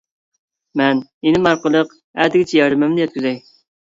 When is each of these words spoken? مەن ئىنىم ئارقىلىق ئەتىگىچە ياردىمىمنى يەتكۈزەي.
مەن 0.81 1.03
ئىنىم 1.31 1.47
ئارقىلىق 1.51 1.93
ئەتىگىچە 2.25 2.59
ياردىمىمنى 2.61 3.05
يەتكۈزەي. 3.05 3.39